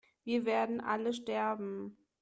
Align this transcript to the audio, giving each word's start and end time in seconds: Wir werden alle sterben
Wir 0.23 0.45
werden 0.45 0.81
alle 0.81 1.13
sterben 1.13 1.95